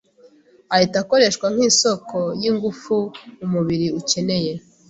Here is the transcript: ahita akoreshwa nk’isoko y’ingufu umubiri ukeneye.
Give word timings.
ahita 0.75 0.95
akoreshwa 1.03 1.47
nk’isoko 1.53 2.17
y’ingufu 2.41 2.95
umubiri 3.45 3.87
ukeneye. 3.99 4.53